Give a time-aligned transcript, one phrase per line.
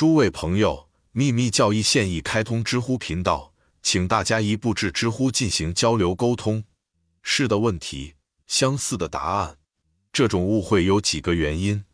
[0.00, 3.52] 诸位朋友，秘密教义现已开通知乎频道，
[3.82, 6.64] 请大家一步至知乎进行交流沟通。
[7.20, 8.14] 是的问题，
[8.46, 9.58] 相似的答案。
[10.10, 11.84] 这种误会有几个原因：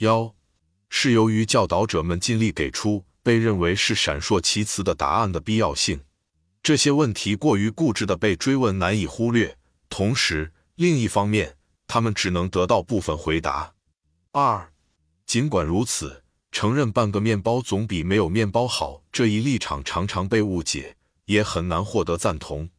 [0.00, 0.34] 幺
[0.90, 6.02] 是由于教导者们尽力给出被认为是闪烁其词的答案的必要性，
[6.62, 9.56] 这些问题过于固执的被追问难以忽略；
[9.88, 13.72] 同时，另一方面，他们只能得到部分回答。
[14.32, 14.70] 二，
[15.24, 22.70] 尽管如此，承认半个面包总比没有面包好这一立场常常被误解，也很难获得赞同。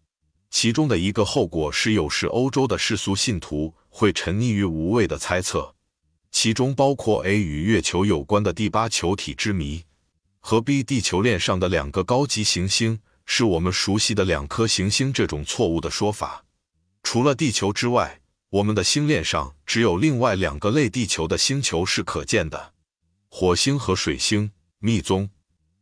[0.49, 5.75] 其中的一个后果是，有时欧洲的世俗信徒会沉溺于无谓的猜测，
[6.31, 9.83] 其中包括 A 与月球有关的第八球体之谜，
[10.39, 16.45] 和 B 地球链上的两个高级行星是我们熟悉的两颗行星这种错误的说法。
[17.03, 22.73] 除了地球之外，我们的星链上只有另外两个类地球的星球是可见的：
[23.39, 24.49] 火星和水星。
[24.79, 25.29] 密宗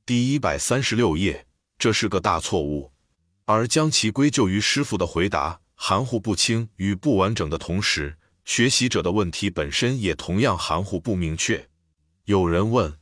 [0.05, 1.47] 第一百三十六页，
[1.79, 2.91] 这是个大错误。
[3.45, 11.69] 而将其归咎于师傅的回答含糊不清与不完整的同时，学习者的问题本身也同样含糊不明确。
[12.25, 12.99] 有人问：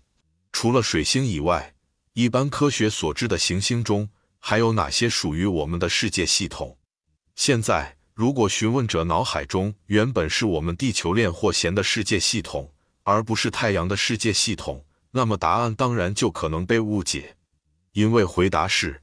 [0.52, 1.73] 除了水星以外，
[2.13, 6.78] 一般科学所知的行星中还有哪些属于我们的世界系统？
[7.35, 12.72] 现在，如果询问者脑海中原本是我们地球链或弦的世界系统，
[13.04, 17.36] 而不是太阳的世界系统，那么答案当然就可能被误解，
[17.92, 19.02] 因为回答是。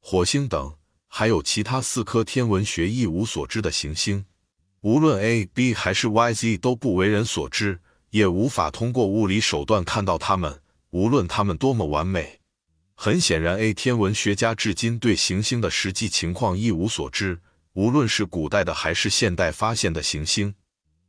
[0.00, 0.76] 火星等，
[1.08, 4.24] 还有其他四颗天文学一无所知的行星，
[4.82, 7.80] 无论 A、B 还是 Y、Z 都不为人所知，
[8.10, 12.40] 也无法通过物理手段看到它们，无论它们多么完美。
[12.94, 17.40] 很显然，A 天文学家至今对行星的实际情况一无所知，
[17.72, 20.54] 无论是古代的还是现代发现的行星。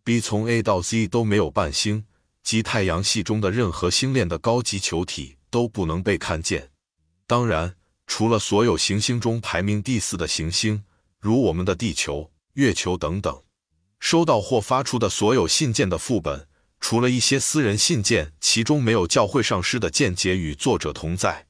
[0.03, 2.05] B 从 A 到 Z 都没有伴星，
[2.47, 6.69] 即太阳系中的任何星链的高级球体都不能被看见。
[7.27, 7.75] 当然。
[8.09, 10.85] 除了所有行星中排名第四的行星，
[11.19, 13.43] 如我们的地球、月球等等，
[13.99, 16.47] 收到或发出的所有信件的副本，
[16.79, 21.47] 除了一些私人信件，其中没有教会上师的见解与作者同在，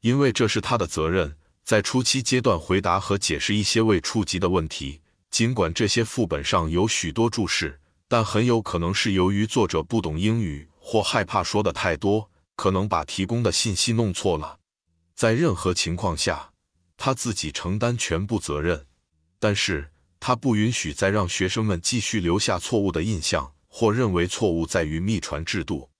[0.00, 5.00] 因为这是他的责任，在初期阶段回答和解释一些未触及的问题。
[5.28, 14.58] 尽管这些副本上有许多注释，但很有可能是由于作者不懂英语或害怕说的太多，可能把提供的信息弄错了。
[15.14, 16.52] 在任何情况下，
[16.96, 18.86] 他自己承担全部责任，
[19.38, 19.90] 但是
[20.20, 25.90] 他不允许再让学生们继续留下错误的印象，或认为错误在于秘传制度。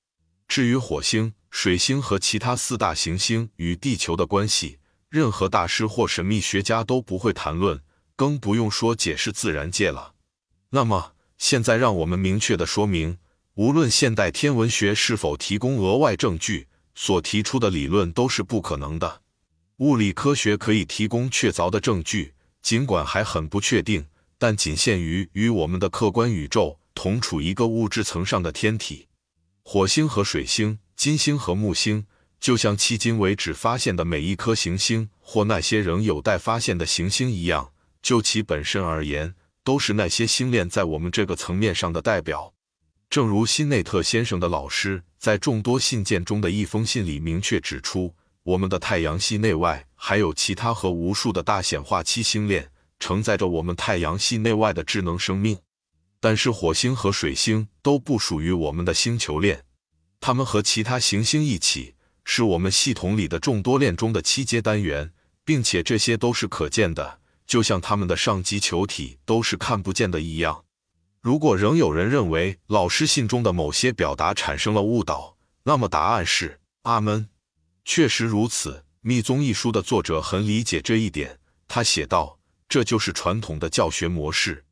[0.47, 4.79] 至于火星、水星和其他四大行星与地球的关系，
[5.09, 7.83] 任何大师或神秘学家都不会谈论，
[8.15, 10.15] 更不用说解释自然界了。
[10.71, 13.19] 那么，现在让我们明确的说明，
[13.55, 16.69] 无论现代天文学是否提供额外证据。
[16.99, 19.21] 所提出的理论都是不可能的。
[19.77, 22.33] 物理科学可以提供确凿的证据，
[22.63, 24.07] 尽管还很不确定，
[24.39, 29.09] 但仅限于与我们的客观宇宙同处一个物质层上的天体。
[29.63, 32.07] 火星和水星、金星和木星，
[32.41, 39.35] 就像迄今为止发现的每一颗行星或那些仍有待发现的行星一样，就其本身而言，
[39.67, 42.55] 都是那些星链在我们这个层面上的代表。
[43.11, 55.59] 正如辛内特先生的老师在众多信件中的一封信里明确指出，我们的太阳系内外还有其他和无数的大显化期星链，承载着我们太阳系内外的智能生命。
[56.21, 59.65] 但是火星和水星都不属于我们的星球链，
[60.21, 61.95] 它们和其他行星一起
[62.25, 65.13] 是我们系统里的众多链中的七阶单元，
[65.45, 70.65] 并且这些都是可见的，就像他们的上级球体都是看不见的一样。
[71.21, 77.29] 如果仍有人认为老师信中的某些表达产生了误导，那么答案是阿门。
[77.85, 81.39] 确实如此，《密宗》一书的作者很理解这一点。
[81.69, 84.65] 他写道：“这就是传统的教学模式，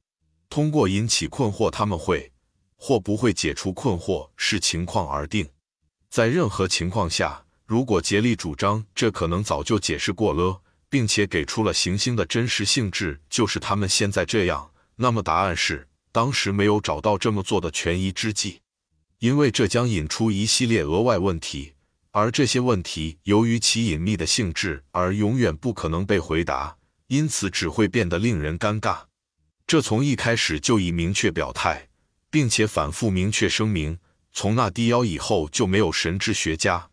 [0.48, 2.32] 通过引起困惑，他们会
[2.76, 5.48] 或不会解除困惑，视情况而定。
[6.08, 10.62] 在任何情况下，如果竭力主张这可能早就解释过了，
[10.94, 18.60] 并且给出了行星的真实性质就是他们现在这样，那么答案是。”当时没有找到这么做的权宜之计，
[19.18, 21.72] 因为这将引出一系列额外问题，
[22.12, 26.76] 而这些问题由于其隐秘的性质而永远不可能被回答，
[27.08, 28.98] 因此只会变得令人尴尬。
[29.66, 31.88] 这从一开始就已明确表态，
[32.30, 33.98] 并且反复明确声明：
[34.32, 36.90] 从那低腰以后就没有神智学家，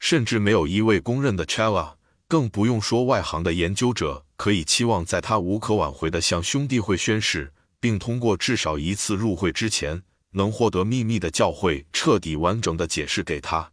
[0.00, 1.94] 甚至没有一位公认的 Chela，
[2.28, 7.52] 更不用说外行的研究者可以期望在他无可挽回的向兄弟会宣誓。
[7.78, 10.02] 并通过至少一次入会之前，
[10.32, 13.70] 能获得秘密的教会彻底完整的解释给他，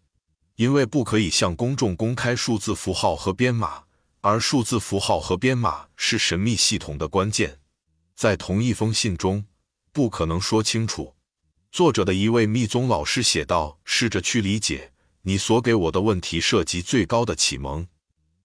[0.55, 3.83] 因为不可以向公众公开数字符号和编码，
[4.21, 7.59] 而数字符号和编码是神秘系统的关键。
[8.15, 9.45] 在同一封信中，
[9.91, 11.15] 不可能说清楚。
[11.71, 14.91] 作者的一位密宗老师写道：“试着去理解
[15.23, 17.87] 你所给我的问题涉及最高的启蒙。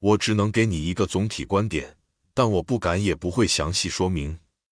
[0.01, 1.97] 我只能给你一个总体观点，
[2.33, 4.39] 但我不敢也不会详细说明。”